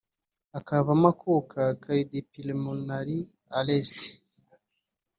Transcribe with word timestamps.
akavamo 0.57 1.07
akuka 1.13 1.61
(Cardiopulmonary 1.83 3.17
arrest) 3.57 3.99